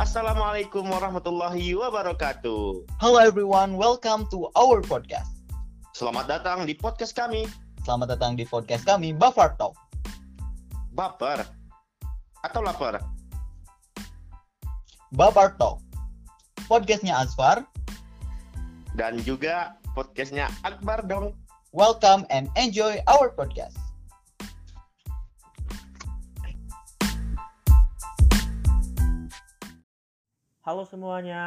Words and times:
Assalamualaikum 0.00 0.88
warahmatullahi 0.88 1.76
wabarakatuh. 1.76 2.88
Hello 3.04 3.20
everyone, 3.20 3.76
welcome 3.76 4.24
to 4.32 4.48
our 4.56 4.80
podcast. 4.80 5.28
Selamat 5.92 6.24
datang 6.24 6.64
di 6.64 6.72
podcast 6.72 7.12
kami, 7.12 7.44
Selamat 7.84 8.16
datang 8.16 8.32
di 8.32 8.48
podcast 8.48 8.88
kami, 8.88 9.12
Buffer 9.12 9.52
Talk. 9.60 9.76
Baper 10.96 11.44
atau 12.40 12.64
lapar. 12.64 13.04
Buffer 15.12 15.52
Talk. 15.60 15.84
Podcastnya 16.64 17.20
Asfar. 17.20 17.68
Dan 18.96 19.20
juga 19.20 19.76
podcastnya 19.92 20.48
Akbar 20.64 21.04
dong. 21.04 21.36
Welcome 21.76 22.24
and 22.32 22.48
enjoy 22.56 23.04
our 23.04 23.36
podcast. 23.36 23.76
Halo 30.70 30.86
semuanya, 30.86 31.42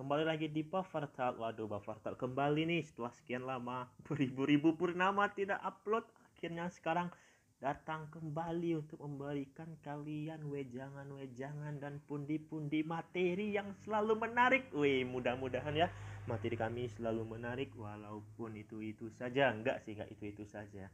kembali 0.00 0.24
lagi 0.24 0.48
di 0.48 0.64
Buffer 0.64 1.04
Talk. 1.12 1.36
Waduh, 1.36 1.68
Buffer 1.68 2.00
Talk 2.00 2.16
kembali 2.16 2.64
nih 2.64 2.88
setelah 2.88 3.12
sekian 3.12 3.44
lama 3.44 3.84
beribu-ribu 4.08 4.72
purnama 4.80 5.28
tidak 5.28 5.60
upload. 5.60 6.08
Akhirnya 6.32 6.64
sekarang 6.72 7.12
datang 7.60 8.08
kembali 8.08 8.80
untuk 8.80 8.96
memberikan 9.04 9.76
kalian 9.84 10.48
wejangan-wejangan 10.48 11.84
dan 11.84 12.00
pundi-pundi 12.08 12.80
materi 12.80 13.52
yang 13.52 13.76
selalu 13.84 14.24
menarik. 14.24 14.72
Wih, 14.72 15.04
mudah-mudahan 15.04 15.76
ya 15.76 15.92
materi 16.24 16.56
kami 16.56 16.88
selalu 16.96 17.28
menarik 17.28 17.76
walaupun 17.76 18.56
itu-itu 18.56 19.12
saja. 19.12 19.52
Enggak 19.52 19.84
sih, 19.84 19.92
enggak 19.92 20.16
itu-itu 20.16 20.48
saja. 20.48 20.88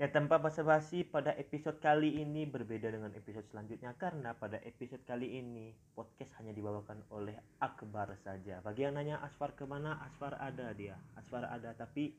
Ya 0.00 0.08
tanpa 0.08 0.40
basa-basi 0.40 1.04
pada 1.04 1.36
episode 1.36 1.76
kali 1.76 2.24
ini 2.24 2.48
berbeda 2.48 2.88
dengan 2.88 3.12
episode 3.12 3.44
selanjutnya 3.52 3.92
karena 4.00 4.32
pada 4.32 4.56
episode 4.64 5.04
kali 5.04 5.36
ini 5.36 5.76
podcast 5.92 6.32
hanya 6.40 6.56
dibawakan 6.56 7.04
oleh 7.12 7.36
Akbar 7.60 8.08
saja. 8.24 8.64
Bagi 8.64 8.88
yang 8.88 8.96
nanya 8.96 9.20
Asfar 9.20 9.52
ke 9.52 9.68
mana, 9.68 10.00
Asfar 10.00 10.40
ada 10.40 10.72
dia. 10.72 10.96
Asfar 11.20 11.44
ada 11.44 11.76
tapi 11.76 12.16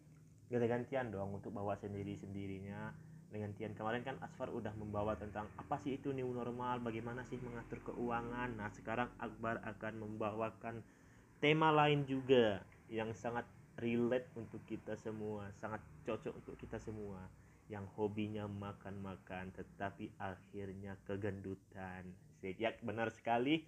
ganti-gantian 0.54 1.10
dong 1.10 1.42
untuk 1.42 1.58
bawa 1.58 1.74
sendiri-sendirinya. 1.74 2.94
Dengan 3.34 3.50
Tian 3.58 3.74
kemarin 3.74 4.06
kan 4.06 4.22
Asfar 4.22 4.54
udah 4.54 4.78
membawa 4.78 5.18
tentang 5.18 5.50
apa 5.58 5.82
sih 5.82 5.98
itu 5.98 6.14
new 6.14 6.30
normal, 6.30 6.86
bagaimana 6.86 7.26
sih 7.26 7.42
mengatur 7.42 7.82
keuangan. 7.82 8.62
Nah 8.62 8.70
sekarang 8.78 9.10
Akbar 9.18 9.58
akan 9.66 10.06
membawakan 10.06 10.86
tema 11.42 11.74
lain 11.74 12.06
juga 12.06 12.62
yang 12.94 13.10
sangat 13.18 13.50
relate 13.82 14.30
untuk 14.38 14.62
kita 14.70 14.94
semua, 15.02 15.50
sangat 15.58 15.82
cocok 16.06 16.46
untuk 16.46 16.54
kita 16.62 16.78
semua 16.78 17.41
yang 17.72 17.88
hobinya 17.96 18.52
makan-makan 18.52 19.56
tetapi 19.56 20.12
akhirnya 20.20 21.00
kegendutan. 21.08 22.12
Ya 22.44 22.76
benar 22.84 23.16
sekali 23.16 23.64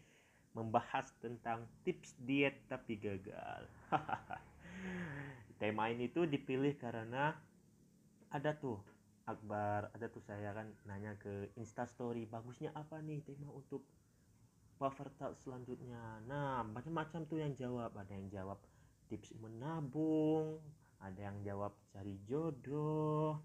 membahas 0.52 1.08
tentang 1.24 1.64
tips 1.88 2.20
diet 2.20 2.68
tapi 2.68 3.00
gagal. 3.00 3.64
Tema 5.64 5.88
ini 5.88 6.12
tuh 6.12 6.28
dipilih 6.28 6.76
karena 6.76 7.32
ada 8.28 8.52
tuh 8.60 8.84
Akbar, 9.24 9.88
ada 9.96 10.12
tuh 10.12 10.20
saya 10.20 10.52
kan 10.52 10.68
nanya 10.84 11.16
ke 11.16 11.48
Instastory, 11.56 12.28
bagusnya 12.28 12.76
apa 12.76 13.00
nih 13.00 13.24
tema 13.24 13.48
untuk 13.56 13.88
buffer 14.76 15.08
talk 15.16 15.40
selanjutnya. 15.40 16.20
Nah, 16.28 16.68
macam-macam 16.68 17.24
tuh 17.32 17.40
yang 17.40 17.56
jawab, 17.56 17.96
ada 17.96 18.12
yang 18.12 18.28
jawab 18.28 18.60
tips 19.08 19.32
menabung, 19.40 20.60
ada 21.00 21.32
yang 21.32 21.40
jawab 21.40 21.72
cari 21.96 22.20
jodoh, 22.28 23.40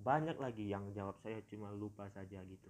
banyak 0.00 0.36
lagi 0.40 0.68
yang 0.68 0.88
jawab 0.96 1.20
saya 1.20 1.44
cuma 1.52 1.68
lupa 1.72 2.08
saja 2.12 2.40
gitu. 2.40 2.68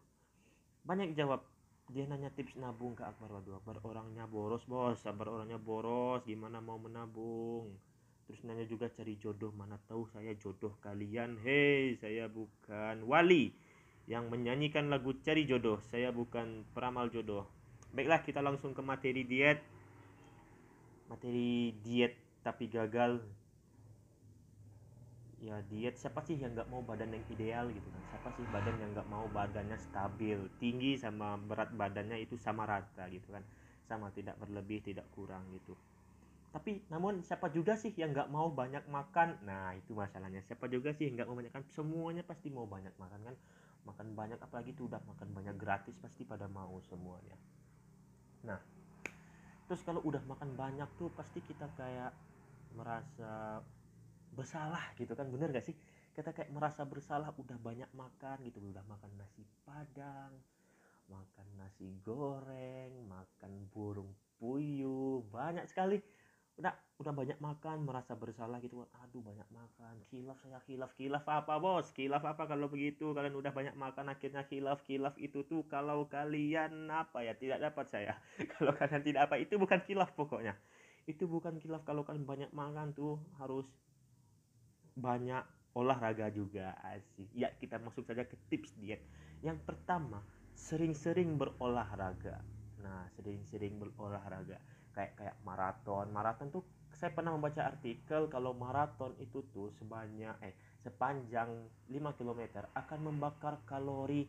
Banyak 0.83 1.15
jawab. 1.15 1.47
Dia 1.91 2.07
nanya 2.07 2.31
tips 2.31 2.55
nabung 2.55 2.95
ke 2.95 3.03
Akbar 3.03 3.35
waduh 3.35 3.59
Akbar 3.59 3.83
orangnya 3.83 4.27
boros 4.27 4.63
bos. 4.67 5.03
Akbar 5.03 5.31
orangnya 5.31 5.59
boros 5.59 6.23
gimana 6.27 6.63
mau 6.63 6.79
menabung? 6.79 7.75
Terus 8.31 8.47
nanya 8.47 8.63
juga 8.63 8.87
cari 8.87 9.19
jodoh 9.19 9.51
mana 9.51 9.75
tahu 9.91 10.07
saya 10.11 10.35
jodoh 10.39 10.79
kalian. 10.79 11.39
Hei 11.43 11.99
saya 11.99 12.31
bukan 12.31 13.03
wali 13.07 13.51
yang 14.07 14.31
menyanyikan 14.31 14.87
lagu 14.87 15.15
cari 15.23 15.47
jodoh. 15.47 15.83
Saya 15.91 16.15
bukan 16.15 16.63
peramal 16.71 17.11
jodoh. 17.11 17.47
Baiklah 17.91 18.23
kita 18.23 18.39
langsung 18.39 18.71
ke 18.71 18.83
materi 18.83 19.27
diet. 19.27 19.59
Materi 21.11 21.75
diet 21.83 22.15
tapi 22.47 22.71
gagal 22.71 23.19
ya 25.41 25.57
diet 25.73 25.97
siapa 25.97 26.21
sih 26.21 26.37
yang 26.37 26.53
nggak 26.53 26.69
mau 26.69 26.85
badan 26.85 27.17
yang 27.17 27.25
ideal 27.33 27.73
gitu 27.73 27.89
kan? 27.89 28.03
Siapa 28.13 28.29
sih 28.37 28.45
badan 28.53 28.77
yang 28.77 28.91
nggak 28.93 29.09
mau 29.09 29.25
badannya 29.33 29.81
stabil 29.81 30.37
tinggi 30.61 31.01
sama 31.01 31.41
berat 31.41 31.73
badannya 31.73 32.21
itu 32.21 32.37
sama 32.37 32.69
rata 32.69 33.09
gitu 33.09 33.33
kan? 33.33 33.41
Sama 33.89 34.13
tidak 34.13 34.37
berlebih 34.37 34.85
tidak 34.85 35.09
kurang 35.17 35.49
gitu. 35.57 35.73
Tapi 36.53 36.85
namun 36.93 37.25
siapa 37.25 37.49
juga 37.49 37.81
sih 37.81 37.97
yang 37.97 38.13
nggak 38.13 38.29
mau 38.29 38.53
banyak 38.53 38.85
makan? 38.93 39.41
Nah 39.49 39.73
itu 39.73 39.97
masalahnya. 39.97 40.45
Siapa 40.45 40.69
juga 40.69 40.93
sih 40.93 41.09
yang 41.09 41.25
nggak 41.25 41.29
mau 41.33 41.37
banyak 41.41 41.53
makan? 41.57 41.67
Semuanya 41.73 42.23
pasti 42.23 42.53
mau 42.53 42.69
banyak 42.69 42.93
makan 43.01 43.21
kan? 43.33 43.37
Makan 43.89 44.07
banyak 44.13 44.39
apalagi 44.45 44.77
itu 44.77 44.85
udah 44.85 45.01
makan 45.09 45.33
banyak 45.33 45.57
gratis 45.57 45.97
pasti 45.97 46.29
pada 46.29 46.45
mau 46.53 46.77
semuanya. 46.85 47.35
Nah 48.45 48.61
terus 49.71 49.87
kalau 49.87 50.03
udah 50.03 50.21
makan 50.27 50.59
banyak 50.59 50.91
tuh 50.99 51.15
pasti 51.15 51.39
kita 51.47 51.71
kayak 51.79 52.11
merasa 52.75 53.63
bersalah 54.35 54.95
gitu 54.97 55.13
kan 55.19 55.27
bener 55.29 55.51
gak 55.51 55.67
sih? 55.67 55.77
Kita 56.11 56.35
kayak 56.35 56.51
merasa 56.51 56.83
bersalah 56.83 57.31
udah 57.39 57.59
banyak 57.59 57.91
makan 57.95 58.37
gitu 58.47 58.59
udah 58.61 58.83
makan 58.87 59.11
nasi 59.15 59.47
padang 59.63 60.35
makan 61.11 61.47
nasi 61.59 61.99
goreng 62.07 63.11
makan 63.11 63.67
burung 63.75 64.15
puyuh 64.39 65.27
banyak 65.29 65.67
sekali. 65.67 65.99
Udah 66.61 66.77
udah 67.01 67.17
banyak 67.17 67.39
makan 67.41 67.89
merasa 67.89 68.13
bersalah 68.13 68.61
gitu 68.61 68.85
aduh 69.01 69.23
banyak 69.25 69.49
makan. 69.49 69.97
Kilaf 70.13 70.39
saya 70.45 70.61
kilaf 70.65 70.93
kilaf 70.95 71.25
apa 71.25 71.57
bos? 71.57 71.91
Kilaf 71.97 72.23
apa 72.25 72.45
kalau 72.45 72.69
begitu? 72.69 73.17
Kalian 73.17 73.37
udah 73.37 73.53
banyak 73.53 73.75
makan 73.75 74.13
akhirnya 74.13 74.45
kilaf 74.45 74.85
kilaf 74.85 75.17
itu 75.17 75.43
tuh 75.49 75.65
kalau 75.67 76.07
kalian 76.07 76.89
apa 76.93 77.25
ya? 77.25 77.33
Tidak 77.37 77.59
dapat 77.59 77.87
saya. 77.89 78.15
Kalau 78.57 78.77
kalian 78.77 79.03
tidak 79.03 79.23
apa 79.29 79.41
itu 79.41 79.57
bukan 79.57 79.81
kilaf 79.89 80.13
pokoknya. 80.13 80.53
Itu 81.09 81.27
bukan 81.27 81.57
kilaf 81.59 81.83
kalau 81.83 82.05
kalian 82.05 82.29
banyak 82.29 82.51
makan 82.53 82.93
tuh 82.93 83.19
harus 83.41 83.67
banyak 84.97 85.43
olahraga 85.75 86.31
juga 86.35 86.75
asik. 86.95 87.31
Ya 87.35 87.51
kita 87.55 87.79
masuk 87.79 88.07
saja 88.07 88.27
ke 88.27 88.35
tips 88.51 88.75
diet. 88.79 89.03
Yang 89.41 89.63
pertama 89.63 90.23
sering-sering 90.55 91.39
berolahraga. 91.39 92.43
Nah 92.83 93.07
sering-sering 93.15 93.79
berolahraga. 93.79 94.59
Kayak 94.91 95.13
kayak 95.17 95.37
maraton. 95.47 96.11
Maraton 96.11 96.51
tuh 96.51 96.65
saya 96.91 97.15
pernah 97.15 97.33
membaca 97.33 97.63
artikel 97.63 98.27
kalau 98.27 98.53
maraton 98.53 99.15
itu 99.23 99.47
tuh 99.55 99.71
sebanyak 99.79 100.35
eh 100.43 100.55
sepanjang 100.83 101.49
5 101.87 102.19
km 102.19 102.67
akan 102.75 102.99
membakar 103.01 103.63
kalori 103.63 104.27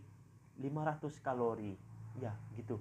500 0.62 1.26
kalori. 1.26 1.74
Ya 2.22 2.38
gitu. 2.54 2.78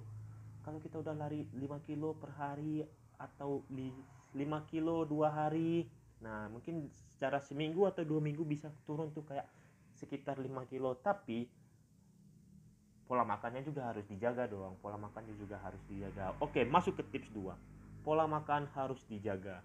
Kalau 0.61 0.77
kita 0.77 1.01
udah 1.01 1.17
lari 1.17 1.49
5 1.57 1.87
kilo 1.89 2.13
per 2.13 2.37
hari 2.37 2.85
atau 3.17 3.65
5 3.73 4.37
kilo 4.69 5.03
dua 5.09 5.33
hari 5.33 5.89
nah 6.21 6.45
mungkin 6.53 6.87
secara 6.93 7.41
seminggu 7.41 7.89
atau 7.89 8.05
dua 8.05 8.21
minggu 8.21 8.45
bisa 8.45 8.69
turun 8.85 9.09
tuh 9.09 9.25
kayak 9.25 9.45
sekitar 9.97 10.37
5 10.37 10.47
kilo. 10.69 10.97
Tapi 11.01 11.49
pola 13.09 13.25
makannya 13.25 13.65
juga 13.65 13.89
harus 13.91 14.05
dijaga 14.05 14.47
dong. 14.47 14.77
Pola 14.79 14.95
makannya 14.95 15.33
juga 15.35 15.57
harus 15.59 15.81
dijaga. 15.89 16.37
Oke 16.39 16.61
masuk 16.63 17.01
ke 17.01 17.03
tips 17.11 17.33
2 17.33 17.71
pola 18.01 18.25
makan 18.25 18.65
harus 18.73 19.01
dijaga. 19.05 19.61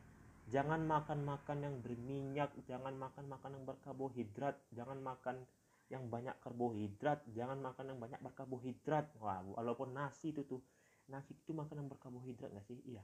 Jangan 0.46 0.86
makan 0.86 1.26
makan 1.26 1.58
yang 1.66 1.76
berminyak 1.82 2.54
jangan 2.70 2.94
makan 2.94 3.26
makan 3.26 3.50
yang 3.58 3.64
berkarbohidrat 3.66 4.54
jangan 4.70 5.02
makan 5.02 5.42
yang 5.90 6.06
banyak 6.06 6.36
karbohidrat 6.38 7.26
jangan 7.34 7.59
makan 7.59 7.94
yang 7.94 7.98
banyak 7.98 8.20
berkarbohidrat 8.22 9.10
wah 9.18 9.42
walaupun 9.42 9.94
nasi 9.94 10.30
itu 10.34 10.47
tuh 10.47 10.62
nasi 11.10 11.34
itu 11.34 11.50
makan 11.50 11.82
yang 11.82 11.88
berkarbohidrat 11.91 12.54
nggak 12.54 12.66
sih? 12.68 12.78
Iya. 12.86 13.02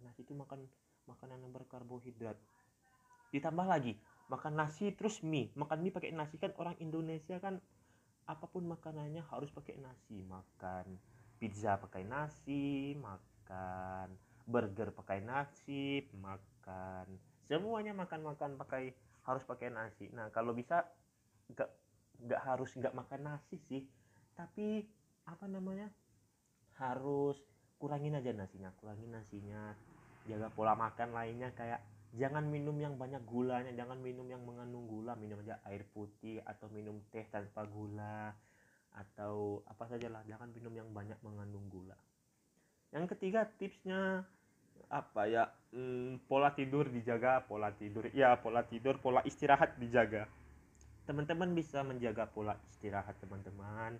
Nasi 0.00 0.24
itu 0.24 0.32
makan 0.32 0.64
makanan 1.04 1.42
yang 1.44 1.52
berkarbohidrat 1.52 2.38
ditambah 3.30 3.66
lagi 3.66 3.98
makan 4.30 4.54
nasi 4.54 4.94
terus 4.94 5.20
mie. 5.26 5.50
Makan 5.58 5.82
mie 5.82 5.90
pakai 5.90 6.14
nasi 6.14 6.38
kan 6.38 6.54
orang 6.58 6.78
Indonesia 6.78 7.42
kan 7.42 7.58
apa 8.30 8.46
pun 8.46 8.62
makanannya 8.70 9.26
harus 9.26 9.50
pakai 9.50 9.74
nasi. 9.82 10.22
Makan 10.22 10.86
pizza 11.40 11.80
pakai 11.80 12.04
nasi 12.04 12.94
makan 13.00 14.12
burger 14.44 14.92
pakai 14.92 15.24
nasi 15.24 16.04
makan 16.12 17.06
semuanya 17.48 17.96
makan 17.96 18.28
makan 18.28 18.54
pakai 18.60 18.94
harus 19.26 19.42
pakai 19.42 19.74
nasi. 19.74 20.06
Nah 20.14 20.30
kalau 20.30 20.54
bisa 20.54 20.86
nggak 21.50 21.70
nggak 22.20 22.40
harus 22.46 22.70
nggak 22.78 22.94
makan 22.94 23.20
nasi 23.26 23.58
sih. 23.66 23.82
Tapi 24.38 24.86
apa 25.26 25.44
namanya 25.50 25.90
harus 26.78 27.40
kurangin 27.82 28.14
aja 28.14 28.30
nasinya. 28.30 28.70
Kurangin 28.78 29.10
nasinya 29.10 29.74
jaga 30.28 30.52
pola 30.52 30.76
makan 30.78 31.16
lainnya 31.16 31.50
kayak 31.56 31.80
jangan 32.18 32.42
minum 32.42 32.74
yang 32.78 32.98
banyak 32.98 33.22
gulanya 33.22 33.70
jangan 33.70 33.98
minum 34.02 34.26
yang 34.26 34.42
mengandung 34.42 34.90
gula 34.90 35.14
minum 35.14 35.38
aja 35.46 35.62
air 35.70 35.86
putih 35.94 36.42
atau 36.42 36.66
minum 36.70 36.98
teh 37.14 37.22
tanpa 37.30 37.62
gula 37.70 38.34
atau 38.94 39.62
apa 39.70 39.86
saja 39.86 40.10
lah 40.10 40.22
jangan 40.26 40.50
minum 40.50 40.72
yang 40.74 40.88
banyak 40.90 41.18
mengandung 41.22 41.62
gula. 41.70 41.94
Yang 42.90 43.14
ketiga 43.16 43.46
tipsnya 43.46 44.26
apa 44.90 45.22
ya? 45.30 45.46
Hmm, 45.70 46.18
pola 46.26 46.50
tidur 46.50 46.90
dijaga 46.90 47.46
pola 47.46 47.70
tidur 47.70 48.10
ya 48.10 48.34
pola 48.42 48.66
tidur 48.66 48.98
pola 48.98 49.22
istirahat 49.22 49.78
dijaga. 49.78 50.26
Teman-teman 51.06 51.54
bisa 51.54 51.86
menjaga 51.86 52.26
pola 52.26 52.58
istirahat 52.66 53.14
teman-teman 53.22 53.98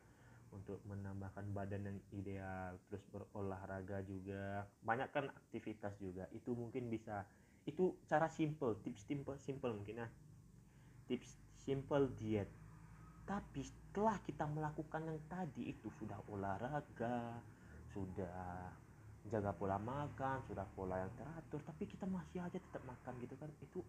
untuk 0.50 0.82
menambahkan 0.90 1.46
badan 1.54 1.86
yang 1.86 1.98
ideal 2.10 2.74
terus 2.90 3.02
berolahraga 3.14 4.02
juga. 4.02 4.66
Banyakkan 4.82 5.30
aktivitas 5.30 5.94
juga 6.02 6.26
itu 6.34 6.50
mungkin 6.58 6.90
bisa 6.90 7.22
itu 7.68 7.92
cara 8.08 8.26
simple 8.32 8.80
tips 8.80 9.04
simple 9.04 9.36
simple 9.36 9.72
mungkin 9.76 10.04
ya 10.04 10.08
tips 11.10 11.36
simple 11.66 12.06
diet. 12.16 12.48
Tapi 13.26 13.62
setelah 13.62 14.18
kita 14.22 14.46
melakukan 14.46 15.06
yang 15.06 15.20
tadi 15.26 15.70
itu 15.74 15.90
sudah 15.98 16.18
olahraga 16.30 17.38
sudah 17.90 18.70
jaga 19.28 19.52
pola 19.52 19.76
makan 19.76 20.40
sudah 20.48 20.64
pola 20.72 20.96
yang 20.96 21.12
teratur 21.12 21.60
tapi 21.60 21.84
kita 21.84 22.08
masih 22.08 22.40
aja 22.40 22.56
tetap 22.56 22.80
makan 22.88 23.12
gitu 23.20 23.36
kan 23.36 23.50
itu 23.60 23.82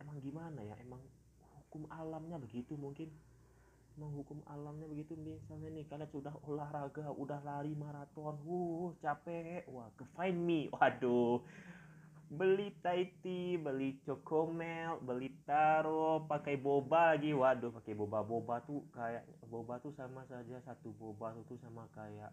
emang 0.00 0.20
gimana 0.20 0.60
ya? 0.60 0.76
Emang 0.80 1.00
hukum 1.64 1.88
alamnya 1.90 2.36
begitu 2.36 2.76
mungkin? 2.76 3.08
Emang 3.96 4.12
hukum 4.14 4.44
alamnya 4.46 4.86
begitu 4.86 5.16
misalnya 5.16 5.72
nih 5.72 5.84
kalian 5.88 6.10
sudah 6.12 6.34
olahraga 6.44 7.08
udah 7.16 7.40
lari 7.42 7.72
maraton 7.72 8.36
uh 8.44 8.92
capek. 9.00 9.64
Wah 9.72 9.88
ke 9.96 10.04
find 10.12 10.38
me. 10.40 10.68
Waduh 10.72 11.42
beli 12.30 12.72
Thai 12.80 13.20
tea, 13.20 13.60
beli 13.60 14.00
Chocomel, 14.02 15.00
beli 15.04 15.30
taro, 15.44 16.24
pakai 16.24 16.56
boba 16.56 17.14
lagi. 17.14 17.36
Waduh, 17.36 17.70
pakai 17.74 17.94
boba-boba 17.96 18.64
tuh 18.64 18.84
kayak 18.92 19.24
boba 19.46 19.78
tuh 19.80 19.92
sama 19.92 20.24
saja 20.26 20.58
satu 20.64 20.90
boba 20.96 21.36
tuh 21.46 21.60
sama 21.60 21.84
kayak 21.92 22.32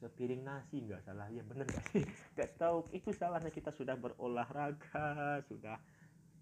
sepiring 0.00 0.42
nasi. 0.42 0.82
Nggak 0.82 1.04
salah. 1.04 1.28
Ya 1.28 1.44
bener 1.44 1.66
gak 1.68 1.84
sih? 1.92 2.04
Nggak 2.34 2.50
tahu. 2.56 2.86
Itu 2.90 3.12
salahnya 3.12 3.52
kita 3.52 3.70
sudah 3.74 3.94
berolahraga 3.98 5.42
sudah 5.46 5.76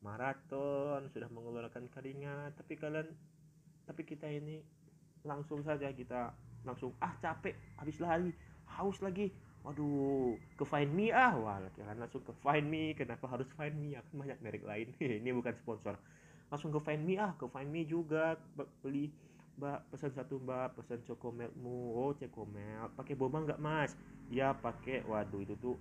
maraton 0.05 1.11
sudah 1.11 1.29
mengeluarkan 1.33 1.91
keringat. 1.91 2.55
Tapi 2.55 2.75
kalian 2.79 3.09
tapi 3.87 4.03
kita 4.03 4.27
ini 4.27 4.63
langsung 5.27 5.63
saja 5.67 5.91
kita 5.91 6.35
langsung 6.67 6.95
ah 6.99 7.15
capek 7.23 7.55
habis 7.79 7.99
lari 8.03 8.35
haus 8.79 8.99
lagi 8.99 9.31
waduh 9.67 10.39
ke 10.55 10.63
find 10.63 10.95
me 10.95 11.11
ah. 11.11 11.35
Wah 11.35 11.59
kalian 11.75 11.99
langsung 11.99 12.23
ke 12.23 12.31
find 12.39 12.67
me. 12.71 12.95
Kenapa 12.95 13.27
harus 13.27 13.51
find 13.59 13.75
me? 13.75 13.99
Akan 13.99 14.23
banyak 14.23 14.39
merek 14.39 14.63
lain. 14.63 14.95
Ini 15.21 15.31
bukan 15.35 15.55
sponsor. 15.59 15.99
Langsung 16.47 16.71
ke 16.71 16.79
find 16.87 17.03
me 17.03 17.19
ah 17.19 17.35
ke 17.35 17.51
find 17.51 17.67
me 17.67 17.83
juga. 17.83 18.39
Beli 18.81 19.11
mbak 19.59 19.91
pesan 19.91 20.15
satu 20.15 20.39
mbak. 20.39 20.79
Pesan 20.79 21.03
cokomelmu 21.03 21.99
oh 21.99 22.15
cokomel 22.15 22.95
pakai 22.95 23.19
boba 23.19 23.43
nggak 23.43 23.59
mas? 23.59 23.99
Ya 24.31 24.55
pakai. 24.55 25.03
Waduh 25.03 25.43
itu 25.43 25.59
tuh 25.59 25.75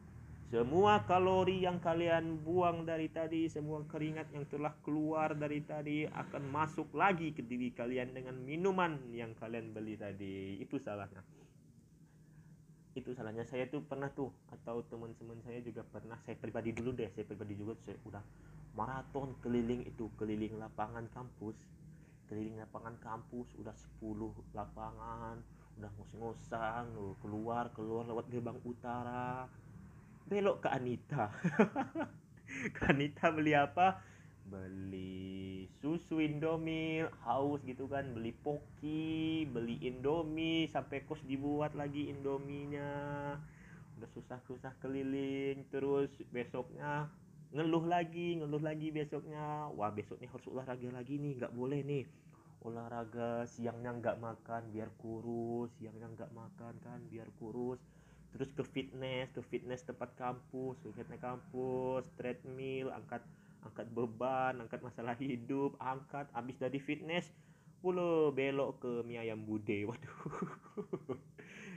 semua 0.50 1.02
kalori 1.10 1.66
yang 1.66 1.82
kalian 1.82 2.42
buang 2.46 2.86
dari 2.86 3.10
tadi 3.10 3.50
semua 3.50 3.82
keringat 3.90 4.30
yang 4.30 4.46
telah 4.46 4.74
keluar 4.86 5.34
dari 5.34 5.62
tadi 5.66 6.06
akan 6.06 6.54
masuk 6.54 6.94
lagi 6.94 7.34
ke 7.34 7.42
diri 7.42 7.74
kalian 7.74 8.14
dengan 8.14 8.38
minuman 8.46 8.98
yang 9.14 9.34
kalian 9.38 9.74
beli 9.74 9.94
tadi. 9.98 10.58
Itu 10.62 10.82
salahnya 10.82 11.45
itu 12.96 13.12
salahnya 13.12 13.44
saya 13.44 13.68
tuh 13.68 13.84
pernah 13.84 14.08
tuh 14.08 14.32
atau 14.56 14.80
teman-teman 14.88 15.36
saya 15.44 15.60
juga 15.60 15.84
pernah 15.84 16.16
saya 16.24 16.40
pribadi 16.40 16.72
dulu 16.72 16.96
deh 16.96 17.12
saya 17.12 17.28
pribadi 17.28 17.54
juga 17.60 17.76
saya 17.84 18.00
udah 18.08 18.24
maraton 18.76 19.36
keliling 19.44 19.84
itu 19.84 20.08
keliling 20.16 20.56
lapangan 20.56 21.04
kampus 21.12 21.60
keliling 22.32 22.56
lapangan 22.56 22.96
kampus 23.04 23.52
udah 23.60 23.76
10 24.00 24.56
lapangan 24.56 25.44
udah 25.76 25.92
ngos-ngosan 26.00 26.88
keluar 27.20 27.68
keluar 27.76 28.08
lewat 28.08 28.32
gerbang 28.32 28.60
utara. 28.64 29.48
Belok 30.26 30.66
ke 30.66 30.70
Anita. 30.72 31.30
Ke 32.76 32.82
Anita 32.94 33.30
beli 33.34 33.52
apa 33.52 34.00
beli 34.46 35.66
susu 35.82 36.22
Indomie 36.22 37.10
haus 37.26 37.60
gitu 37.66 37.90
kan. 37.90 38.14
Beli 38.14 38.32
poki 38.32 39.46
beli 39.50 39.82
Indomie 39.82 40.70
sampai 40.70 41.02
kos 41.06 41.22
dibuat 41.26 41.74
lagi 41.74 42.14
Indominya 42.14 42.92
udah 43.96 44.10
susah-susah 44.12 44.76
keliling 44.84 45.64
terus 45.72 46.12
besoknya 46.28 47.08
ngeluh 47.56 47.88
lagi 47.88 48.38
ngeluh 48.38 48.62
lagi 48.62 48.94
besoknya. 48.94 49.72
Wah 49.74 49.90
besoknya 49.90 50.30
harus 50.30 50.46
olahraga 50.52 50.90
lagi 50.94 51.18
nih 51.18 51.42
nggak 51.42 51.54
boleh 51.56 51.82
nih. 51.82 52.06
Olahraga 52.66 53.46
siangnya 53.46 53.94
nggak 53.94 54.18
makan 54.22 54.74
biar 54.74 54.90
kurus 55.02 55.70
siangnya 55.78 56.10
nggak 56.14 56.32
makan 56.34 56.74
kan 56.86 57.00
biar 57.10 57.30
kurus. 57.42 57.82
Terus 58.36 58.52
ke 58.52 58.64
fitness 58.68 59.32
ke 59.32 59.42
fitness 59.42 59.88
tempat 59.88 60.12
kampus 60.20 60.76
ke 60.84 60.92
fitness 60.92 61.24
kampus 61.24 62.04
treadmill 62.20 62.92
angkat 62.92 63.24
angkat 63.66 63.90
beban 63.90 64.62
angkat 64.62 64.80
masalah 64.86 65.18
hidup 65.18 65.74
angkat 65.82 66.30
habis 66.32 66.56
dari 66.62 66.78
fitness 66.78 67.34
pula 67.86 68.34
belok 68.34 68.82
ke 68.82 68.92
mie 69.06 69.22
ayam 69.22 69.46
bude 69.46 69.86
waduh. 69.90 70.18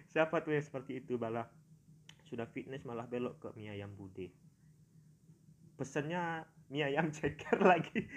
Siapa 0.09 0.41
tuh 0.41 0.57
yang 0.57 0.65
seperti 0.65 1.05
itu 1.05 1.21
bala 1.21 1.45
sudah 2.25 2.49
fitness 2.49 2.85
malah 2.89 3.05
belok 3.05 3.37
ke 3.41 3.49
mie 3.57 3.73
ayam 3.73 3.93
bude. 3.93 4.33
Pesennya 5.77 6.49
mie 6.73 6.89
ayam 6.89 7.13
ceker 7.17 7.61
lagi. 7.61 8.09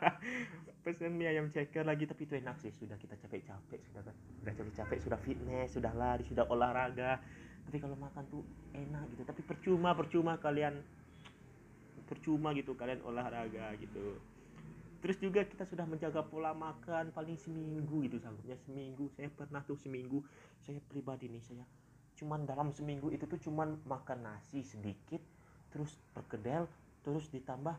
Pesen 0.84 1.20
mie 1.20 1.28
ayam 1.28 1.52
ceker 1.52 1.84
lagi 1.84 2.08
tapi 2.08 2.24
itu 2.24 2.40
enak 2.40 2.56
sih 2.64 2.72
sudah 2.72 2.96
kita 2.96 3.20
capek-capek 3.20 3.80
sudah 3.92 4.02
kan? 4.08 4.16
Sudah 4.40 4.52
capek-capek 4.56 4.98
sudah 5.04 5.20
fitness 5.20 5.68
sudah 5.76 5.92
lari 5.92 6.24
sudah 6.24 6.48
olahraga. 6.48 7.20
Tapi 7.68 7.76
kalau 7.76 8.00
makan 8.00 8.24
tuh 8.32 8.40
enak 8.72 9.04
gitu. 9.12 9.28
Tapi 9.28 9.44
percuma 9.44 9.92
percuma 9.92 10.40
kalian 10.40 10.80
percuma 12.08 12.56
gitu 12.56 12.72
kalian 12.72 13.04
olahraga 13.04 13.76
gitu. 13.76 14.16
Terus 14.98 15.20
juga 15.22 15.46
kita 15.46 15.62
sudah 15.62 15.86
menjaga 15.86 16.26
pola 16.26 16.50
makan 16.56 17.14
paling 17.14 17.38
seminggu 17.38 18.02
gitu 18.08 18.18
sanggupnya 18.18 18.56
seminggu. 18.64 19.12
Saya 19.14 19.28
pernah 19.28 19.62
tuh 19.62 19.76
seminggu 19.76 20.24
saya 20.64 20.80
pribadi 20.88 21.28
nih 21.28 21.44
saya 21.44 21.64
cuman 22.18 22.42
dalam 22.42 22.74
seminggu 22.74 23.14
itu 23.14 23.30
tuh 23.30 23.38
cuman 23.38 23.78
makan 23.86 24.26
nasi 24.26 24.66
sedikit 24.66 25.22
terus 25.70 25.94
perkedel 26.10 26.66
terus 27.06 27.30
ditambah 27.30 27.78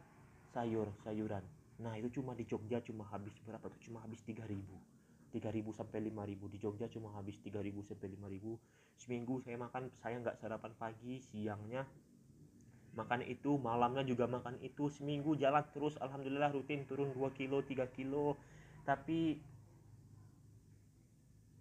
sayur 0.56 0.88
sayuran. 1.04 1.44
Nah 1.84 2.00
itu 2.00 2.20
cuma 2.20 2.32
di 2.32 2.48
Jogja 2.48 2.80
cuma 2.80 3.04
habis 3.12 3.36
berapa 3.44 3.68
tuh? 3.68 3.82
Cuma 3.84 4.00
habis 4.00 4.24
3000 4.24 4.56
3000 5.30 5.62
sampai 5.76 6.00
5000 6.10 6.54
di 6.54 6.58
Jogja 6.58 6.88
cuma 6.90 7.14
habis 7.14 7.38
3000 7.46 7.86
sampai 7.86 8.08
5000 8.18 8.58
seminggu 8.98 9.40
saya 9.46 9.56
makan 9.62 9.94
saya 10.02 10.18
nggak 10.20 10.42
sarapan 10.42 10.74
pagi 10.76 11.22
siangnya 11.22 11.86
makan 13.00 13.24
itu 13.24 13.56
malamnya 13.56 14.04
juga 14.04 14.28
makan 14.28 14.60
itu. 14.60 14.92
Seminggu 14.92 15.40
jalan 15.40 15.64
terus 15.72 15.96
alhamdulillah 16.04 16.52
rutin 16.52 16.84
turun 16.84 17.16
2 17.16 17.32
kilo 17.40 17.64
3 17.64 17.88
kilo. 17.96 18.36
Tapi 18.84 19.40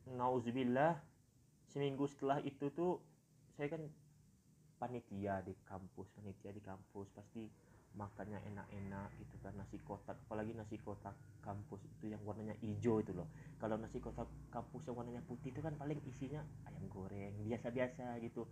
nauzubillah 0.08 0.98
seminggu 1.68 2.08
setelah 2.08 2.40
itu 2.42 2.72
tuh 2.72 2.98
saya 3.54 3.68
kan 3.70 3.82
panitia 4.80 5.44
di 5.46 5.54
kampus 5.66 6.10
panitia 6.18 6.50
di 6.50 6.62
kampus. 6.62 7.06
Pasti 7.14 7.46
makannya 7.94 8.38
enak-enak 8.54 9.08
gitu 9.22 9.36
kan 9.42 9.54
nasi 9.54 9.78
kotak. 9.86 10.18
Apalagi 10.26 10.54
nasi 10.58 10.76
kotak 10.82 11.14
kampus 11.42 11.80
itu 11.86 12.10
yang 12.12 12.20
warnanya 12.26 12.58
hijau 12.60 12.98
itu 12.98 13.14
loh. 13.14 13.30
Kalau 13.62 13.78
nasi 13.78 14.02
kotak 14.02 14.26
kampus 14.50 14.90
yang 14.90 14.96
warnanya 14.98 15.22
putih 15.24 15.54
itu 15.54 15.62
kan 15.62 15.74
paling 15.78 15.98
isinya 16.04 16.42
ayam 16.68 16.84
goreng 16.90 17.34
biasa-biasa 17.46 18.18
gitu 18.22 18.46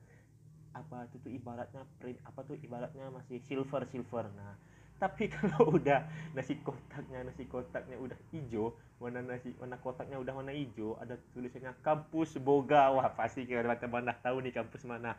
apa 0.77 1.09
itu 1.09 1.17
tuh 1.25 1.33
ibaratnya 1.33 1.83
print 1.97 2.21
apa 2.29 2.41
tuh 2.45 2.57
ibaratnya 2.61 3.09
masih 3.09 3.41
silver 3.41 3.89
silver. 3.89 4.29
Nah 4.37 4.55
tapi 4.97 5.29
kalau 5.35 5.77
udah 5.77 6.09
nasi 6.33 6.57
kotaknya 6.65 7.21
nasi 7.25 7.45
kotaknya 7.45 8.01
udah 8.01 8.17
hijau 8.33 8.73
warna 8.97 9.21
nasi 9.21 9.53
warna 9.61 9.77
kotaknya 9.77 10.17
udah 10.17 10.33
warna 10.33 10.53
hijau 10.57 10.97
ada 11.01 11.21
tulisannya 11.37 11.73
kampus 11.85 12.41
boga. 12.41 12.93
Wah 12.93 13.09
pasti 13.13 13.45
kita 13.45 13.89
mana 13.89 14.17
tahu 14.17 14.41
nih 14.45 14.53
kampus 14.57 14.89
mana. 14.89 15.17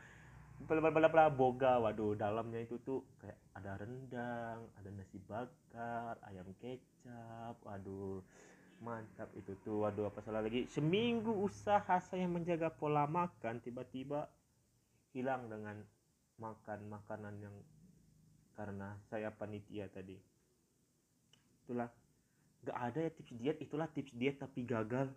Bla 0.66 0.82
bla 0.82 0.90
bla 0.90 1.10
bla 1.10 1.30
boga. 1.30 1.78
Waduh 1.78 2.18
dalamnya 2.18 2.66
itu 2.66 2.82
tuh 2.82 3.06
kayak 3.22 3.38
ada 3.54 3.78
rendang 3.78 4.60
ada 4.78 4.90
nasi 4.94 5.18
bakar 5.30 6.18
ayam 6.26 6.50
kecap. 6.58 7.58
Waduh 7.62 8.26
mantap 8.82 9.30
itu 9.38 9.54
tuh. 9.62 9.86
Waduh 9.86 10.10
apa 10.10 10.26
salah 10.26 10.42
lagi? 10.42 10.66
Seminggu 10.66 11.38
usaha 11.38 12.02
saya 12.02 12.26
menjaga 12.26 12.74
pola 12.74 13.06
makan 13.06 13.62
tiba-tiba 13.62 14.26
hilang 15.18 15.50
dengan 15.50 15.82
makan 16.38 16.86
makanan 16.94 17.42
yang 17.42 17.56
karena 18.54 18.94
saya 19.10 19.34
panitia 19.34 19.90
tadi. 19.90 20.18
Itulah 21.66 21.90
gak 22.62 22.78
ada 22.78 23.00
ya 23.02 23.12
tips 23.14 23.34
diet 23.38 23.58
itulah 23.58 23.90
tips 23.90 24.14
diet 24.14 24.38
tapi 24.38 24.62
gagal. 24.62 25.10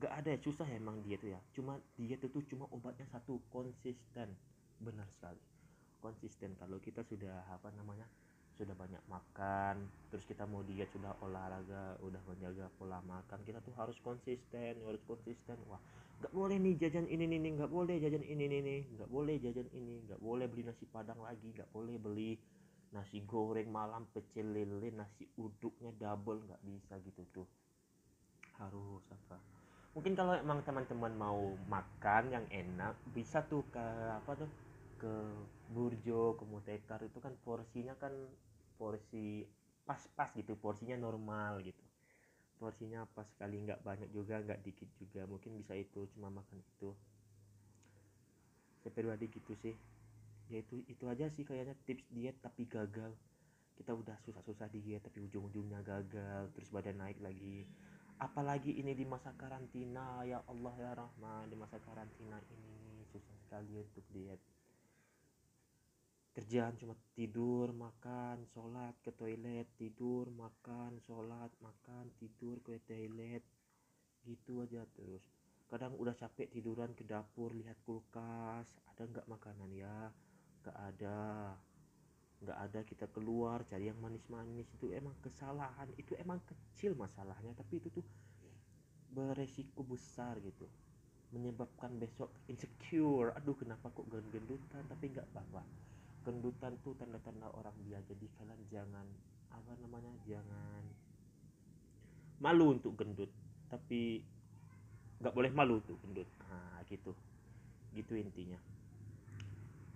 Gak 0.00 0.12
ada 0.12 0.32
ya 0.32 0.40
susah 0.40 0.64
emang 0.72 1.04
diet 1.04 1.20
ya. 1.20 1.36
Cuma 1.52 1.76
diet 2.00 2.24
itu 2.24 2.40
cuma 2.48 2.64
obatnya 2.72 3.04
satu 3.12 3.40
konsisten. 3.52 4.32
Benar 4.80 5.08
sekali 5.20 5.40
konsisten. 6.00 6.56
Kalau 6.56 6.80
kita 6.80 7.04
sudah 7.04 7.44
apa 7.52 7.68
namanya 7.76 8.08
sudah 8.56 8.72
banyak 8.72 9.00
makan 9.06 9.84
terus 10.08 10.24
kita 10.24 10.48
mau 10.48 10.64
diet 10.64 10.88
sudah 10.90 11.12
olahraga 11.20 12.00
udah 12.00 12.20
menjaga 12.24 12.72
pola 12.80 13.04
makan 13.04 13.38
kita 13.44 13.60
tuh 13.60 13.76
harus 13.76 13.96
konsisten 14.00 14.80
harus 14.82 15.00
konsisten. 15.04 15.60
Wah 15.68 15.80
nggak 16.16 16.32
boleh 16.32 16.56
nih 16.56 16.80
jajan 16.80 17.04
ini 17.12 17.28
nih 17.28 17.60
nggak 17.60 17.68
boleh 17.68 18.00
jajan 18.00 18.24
ini 18.24 18.48
nih 18.48 18.80
nggak 18.96 19.10
boleh 19.12 19.36
jajan 19.36 19.68
ini 19.76 20.00
nggak 20.08 20.20
boleh 20.24 20.48
beli 20.48 20.64
nasi 20.64 20.88
padang 20.88 21.20
lagi 21.20 21.52
nggak 21.52 21.68
boleh 21.76 22.00
beli 22.00 22.40
nasi 22.96 23.20
goreng 23.28 23.68
malam 23.68 24.08
pecel 24.08 24.56
lele 24.56 24.88
nasi 24.96 25.28
uduknya 25.36 25.92
double 25.92 26.40
nggak 26.48 26.62
bisa 26.64 26.96
gitu 27.04 27.22
tuh. 27.36 27.48
Harus 28.56 29.04
apa? 29.12 29.36
Mungkin 29.92 30.12
kalau 30.16 30.36
emang 30.36 30.64
teman-teman 30.64 31.12
mau 31.16 31.56
makan 31.68 32.32
yang 32.32 32.46
enak 32.48 32.96
bisa 33.12 33.44
tuh 33.48 33.64
ke 33.68 33.84
apa 34.12 34.32
tuh 34.36 34.48
ke 34.96 35.12
Burjo 35.72 36.36
ke 36.40 36.44
Mutekar 36.48 37.00
itu 37.04 37.20
kan 37.20 37.36
porsinya 37.44 37.92
kan 38.00 38.12
porsi 38.76 39.48
pas-pas 39.86 40.30
gitu 40.34 40.58
porsinya 40.58 40.98
normal 40.98 41.62
gitu. 41.64 41.84
Porsinya 42.56 43.04
pas 43.12 43.28
sekali 43.28 43.60
nggak 43.62 43.84
banyak 43.84 44.08
juga 44.12 44.40
nggak 44.40 44.60
dikit 44.64 44.88
juga. 44.96 45.24
Mungkin 45.24 45.56
bisa 45.56 45.76
itu 45.76 46.08
cuma 46.16 46.28
makan 46.32 46.60
itu. 46.60 46.92
Saya 48.80 48.92
pribadi 48.92 49.28
gitu 49.28 49.52
sih. 49.56 49.74
Ya 50.46 50.62
itu 50.62 50.80
itu 50.86 51.04
aja 51.10 51.26
sih 51.28 51.42
kayaknya 51.42 51.74
tips 51.84 52.06
diet 52.10 52.36
tapi 52.42 52.64
gagal. 52.66 53.12
Kita 53.76 53.92
udah 53.92 54.16
susah-susah 54.24 54.72
diet 54.72 55.04
tapi 55.04 55.24
ujung-ujungnya 55.28 55.84
gagal 55.84 56.48
terus 56.56 56.72
badan 56.72 56.98
naik 56.98 57.20
lagi. 57.20 57.68
Apalagi 58.16 58.80
ini 58.80 58.96
di 58.96 59.04
masa 59.04 59.36
karantina 59.36 60.24
ya 60.24 60.40
Allah 60.48 60.74
ya 60.80 60.92
Rahman 60.96 61.52
di 61.52 61.56
masa 61.60 61.76
karantina 61.76 62.40
ini 62.48 63.04
susah 63.12 63.36
sekali 63.44 63.76
untuk 63.76 64.04
diet 64.08 64.40
kerjaan 66.46 66.78
cuma 66.78 66.94
tidur 67.18 67.74
makan 67.74 68.46
sholat 68.54 68.94
ke 69.02 69.10
toilet 69.18 69.66
tidur 69.74 70.30
makan 70.30 70.94
sholat 71.02 71.50
makan 71.58 72.06
tidur 72.22 72.62
ke 72.62 72.78
toilet. 72.86 73.42
Gitu 74.22 74.62
aja 74.62 74.86
terus. 74.94 75.26
Kadang 75.66 75.98
udah 75.98 76.14
capek 76.14 76.46
tiduran 76.54 76.94
ke 76.94 77.02
dapur 77.02 77.50
lihat 77.50 77.74
kulkas 77.82 78.78
ada 78.94 79.10
nggak 79.10 79.26
makanan 79.26 79.74
ya? 79.74 80.14
Nggak 80.62 80.78
ada. 80.78 81.18
Nggak 82.38 82.58
ada 82.62 82.80
kita 82.86 83.06
keluar 83.10 83.66
cari 83.66 83.90
yang 83.90 83.98
manis-manis. 83.98 84.70
Itu 84.70 84.94
emang 84.94 85.18
kesalahan 85.18 85.90
itu 85.98 86.14
emang 86.14 86.38
kecil 86.46 86.94
masalahnya 86.94 87.58
tapi 87.58 87.82
itu 87.82 87.90
tuh 87.90 88.06
beresiko 89.10 89.82
besar 89.82 90.38
gitu. 90.46 90.70
Menyebabkan 91.34 91.98
besok 91.98 92.30
insecure. 92.46 93.34
Aduh 93.34 93.58
kenapa 93.58 93.90
kok 93.90 94.06
gendut-gendutan 94.06 94.86
tapi 94.86 95.10
nggak 95.10 95.26
apa-apa 95.34 95.86
gendutan 96.26 96.74
tuh 96.82 96.98
tanda-tanda 96.98 97.46
orang 97.54 97.78
dia. 97.86 98.02
Jadi 98.02 98.26
kalian 98.34 98.58
jangan 98.66 99.06
apa 99.54 99.72
namanya 99.78 100.10
jangan 100.26 100.82
malu 102.42 102.74
untuk 102.74 102.98
gendut. 102.98 103.30
Tapi 103.70 104.18
nggak 105.22 105.34
boleh 105.34 105.54
malu 105.54 105.78
untuk 105.78 105.94
gendut. 106.02 106.26
Nah 106.50 106.82
gitu. 106.90 107.14
Gitu 107.94 108.18
intinya. 108.18 108.58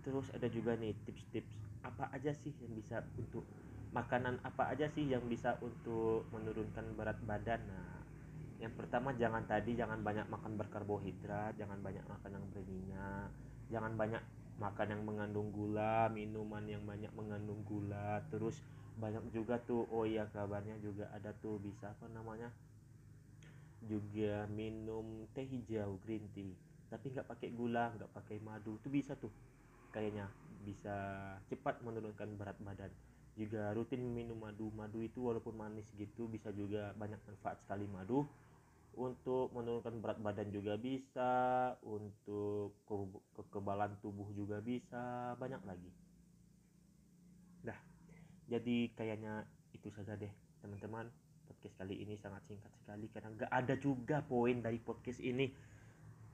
Terus 0.06 0.30
ada 0.30 0.46
juga 0.46 0.78
nih 0.78 0.94
tips-tips 1.02 1.82
apa 1.82 2.06
aja 2.14 2.30
sih 2.30 2.54
yang 2.62 2.72
bisa 2.78 3.02
untuk 3.18 3.42
makanan 3.90 4.38
apa 4.46 4.70
aja 4.70 4.87
sih 4.87 5.10
yang 5.10 5.26
bisa 5.26 5.58
untuk 5.58 6.30
menurunkan 6.30 6.94
berat 6.94 7.18
badan? 7.26 7.58
Nah 7.66 8.00
yang 8.60 8.76
pertama 8.76 9.16
jangan 9.16 9.42
tadi 9.49 9.72
jangan 9.72 10.04
banyak 10.04 10.28
makan 10.28 10.60
berkarbohidrat 10.60 11.56
jangan 11.56 11.80
banyak 11.80 12.04
makan 12.04 12.30
yang 12.37 12.46
berminyak 12.52 13.28
jangan 13.72 13.96
banyak 13.96 14.20
makan 14.61 14.93
yang 14.93 15.02
mengandung 15.09 15.49
gula 15.49 16.12
minuman 16.12 16.62
yang 16.69 16.85
banyak 16.85 17.11
mengandung 17.17 17.64
gula. 17.64 18.21
Terus 18.29 18.61
banyak 19.00 19.33
juga 19.33 19.57
tuh 19.64 19.88
oh 19.88 20.05
iya 20.05 20.29
kabarnya 20.29 20.76
juga 20.85 21.09
ada 21.17 21.33
tuh 21.33 21.57
bisa 21.57 21.88
apa 21.88 22.07
namanya 22.12 22.52
juga 23.81 24.45
minum 24.52 25.25
teh 25.33 25.49
hijau 25.49 25.97
green 26.05 26.29
tea. 26.37 26.52
Tapi 26.93 27.17
nggak 27.17 27.26
pakai 27.26 27.49
gula 27.57 27.88
nggak 27.97 28.12
pakai 28.12 28.37
madu 28.45 28.76
itu 28.76 28.93
bisa 28.93 29.17
tuh. 29.17 29.33
Kayaknya 29.90 30.29
bisa 30.62 30.95
cepat 31.49 31.81
menurunkan 31.81 32.37
berat 32.37 32.61
badan. 32.61 32.93
Juga 33.35 33.73
rutin 33.73 34.05
minum 34.05 34.37
madu 34.37 34.69
madu 34.76 35.00
itu 35.00 35.25
walaupun 35.25 35.57
manis 35.57 35.88
gitu 35.97 36.29
bisa 36.29 36.52
juga 36.52 36.93
banyak 37.00 37.19
manfaat 37.25 37.64
sekali 37.64 37.88
madu 37.88 38.29
untuk 38.99 39.54
menurunkan 39.54 40.02
berat 40.02 40.18
badan 40.18 40.49
juga 40.50 40.75
bisa 40.80 41.32
untuk 41.87 42.75
ke- 42.85 43.23
kekebalan 43.38 43.94
tubuh 44.02 44.28
juga 44.35 44.59
bisa 44.59 45.35
banyak 45.38 45.62
lagi. 45.62 45.90
Dah 47.62 47.78
jadi 48.50 48.90
kayaknya 48.99 49.47
itu 49.70 49.88
saja 49.94 50.18
deh 50.18 50.32
teman-teman. 50.59 51.06
Podcast 51.47 51.76
kali 51.76 52.02
ini 52.02 52.14
sangat 52.18 52.42
singkat 52.47 52.73
sekali 52.82 53.06
karena 53.11 53.30
nggak 53.35 53.52
ada 53.52 53.75
juga 53.78 54.23
poin 54.26 54.59
dari 54.59 54.78
podcast 54.82 55.23
ini. 55.23 55.50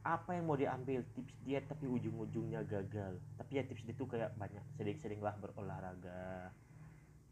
Apa 0.06 0.38
yang 0.38 0.46
mau 0.46 0.54
diambil? 0.54 1.02
Tips 1.18 1.34
diet 1.42 1.66
tapi 1.66 1.90
ujung-ujungnya 1.90 2.62
gagal. 2.62 3.18
Tapi 3.36 3.52
ya 3.58 3.66
tips 3.66 3.90
itu 3.90 4.06
kayak 4.06 4.38
banyak. 4.38 4.62
Sering-seringlah 4.78 5.34
berolahraga. 5.42 6.54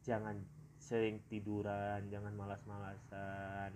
Jangan 0.02 0.42
sering 0.84 1.16
tiduran 1.32 2.12
jangan 2.12 2.36
malas-malasan 2.36 3.72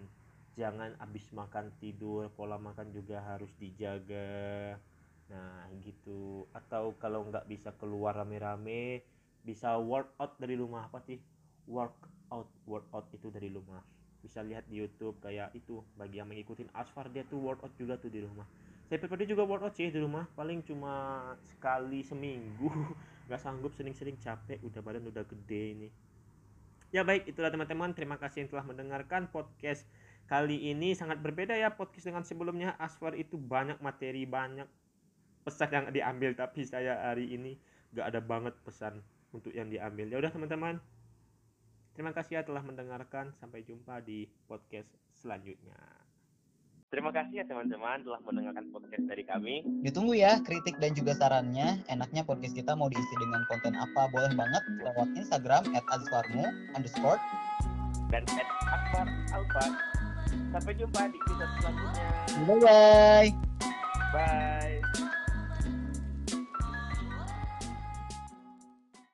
jangan 0.59 0.99
habis 0.99 1.31
makan 1.31 1.71
tidur 1.79 2.27
pola 2.35 2.59
makan 2.59 2.91
juga 2.91 3.23
harus 3.23 3.55
dijaga. 3.63 4.75
Nah 5.31 5.71
gitu. 5.87 6.51
Atau 6.51 6.99
kalau 6.99 7.31
nggak 7.31 7.47
bisa 7.47 7.71
keluar 7.79 8.19
rame-rame 8.19 9.07
bisa 9.47 9.79
workout 9.79 10.35
dari 10.43 10.59
rumah. 10.59 10.91
Apa 10.91 10.99
sih? 11.07 11.23
Workout 11.71 12.51
workout 12.67 13.07
itu 13.15 13.31
dari 13.31 13.55
rumah. 13.55 13.79
Bisa 14.19 14.43
lihat 14.43 14.67
di 14.67 14.83
YouTube 14.83 15.23
kayak 15.23 15.55
itu 15.55 15.79
bagi 15.95 16.19
yang 16.19 16.27
mengikutin 16.27 16.67
Asfar 16.75 17.07
dia 17.15 17.23
tuh 17.23 17.39
workout 17.39 17.71
juga 17.79 17.95
tuh 17.95 18.11
di 18.11 18.19
rumah. 18.27 18.45
Saya 18.91 18.99
pribadi 18.99 19.31
juga 19.31 19.47
workout 19.47 19.79
sih 19.79 19.95
di 19.95 20.01
rumah 20.03 20.27
paling 20.35 20.67
cuma 20.67 21.23
sekali 21.47 22.03
seminggu. 22.03 22.67
Nggak 23.31 23.41
sanggup 23.45 23.73
sering-sering 23.79 24.19
capek 24.19 24.59
udah 24.67 24.81
badan 24.83 25.07
udah 25.07 25.23
gede 25.23 25.63
ini. 25.79 25.89
Ya 26.89 27.05
baik 27.05 27.29
itulah 27.29 27.53
teman-teman. 27.53 27.93
Terima 27.93 28.17
kasih 28.17 28.43
yang 28.43 28.51
telah 28.51 28.65
mendengarkan 28.65 29.29
podcast 29.29 29.85
kali 30.29 30.71
ini 30.71 30.93
sangat 30.93 31.19
berbeda 31.25 31.57
ya 31.57 31.73
podcast 31.73 32.05
dengan 32.13 32.23
sebelumnya 32.23 32.77
Asfar 32.77 33.17
itu 33.17 33.41
banyak 33.41 33.81
materi 33.81 34.29
banyak 34.29 34.69
pesan 35.43 35.73
yang 35.73 35.87
diambil 35.89 36.37
tapi 36.37 36.69
saya 36.69 37.01
hari 37.09 37.33
ini 37.33 37.57
gak 37.97 38.13
ada 38.13 38.21
banget 38.21 38.53
pesan 38.61 39.01
untuk 39.33 39.57
yang 39.57 39.73
diambil 39.73 40.05
ya 40.05 40.21
udah 40.21 40.29
teman-teman 40.29 40.77
terima 41.97 42.13
kasih 42.13 42.39
ya 42.39 42.43
telah 42.45 42.61
mendengarkan 42.61 43.33
sampai 43.41 43.65
jumpa 43.65 44.05
di 44.05 44.29
podcast 44.45 44.93
selanjutnya 45.17 45.99
Terima 46.89 47.13
kasih 47.13 47.45
ya 47.45 47.45
teman-teman 47.45 48.01
telah 48.01 48.17
mendengarkan 48.25 48.73
podcast 48.73 49.05
dari 49.13 49.21
kami. 49.21 49.61
Ditunggu 49.85 50.17
ya 50.17 50.41
kritik 50.41 50.81
dan 50.81 50.97
juga 50.97 51.13
sarannya. 51.21 51.85
Enaknya 51.85 52.25
podcast 52.25 52.57
kita 52.57 52.73
mau 52.73 52.89
diisi 52.89 53.15
dengan 53.21 53.45
konten 53.45 53.77
apa 53.77 54.09
boleh 54.09 54.33
banget 54.33 54.65
lewat 54.81 55.09
Instagram 55.13 55.69
at 55.77 55.85
azfarmu 55.93 56.49
underscore. 56.73 57.21
Dan 58.09 58.25
at 58.41 58.49
Akbar 58.73 59.05
Alfa. 59.37 59.98
Sampai 60.53 60.73
jumpa 60.77 61.01
di 61.09 61.19
episode 61.21 61.53
selanjutnya. 61.61 62.07
Bye 62.47 62.59
bye. 62.61 63.29
Bye. 64.13 64.68